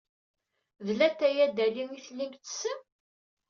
[0.85, 2.79] D latay adali i tellim tsessem?